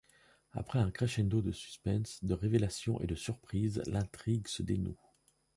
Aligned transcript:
Après 0.53 0.79
un 0.79 0.89
crescendo 0.89 1.43
de 1.43 1.51
suspens, 1.51 2.23
de 2.23 2.33
révélations 2.33 2.99
et 3.01 3.05
de 3.05 3.13
surprises, 3.13 3.83
l'intrigue 3.85 4.47
se 4.47 4.63
dénoue. 4.63 4.97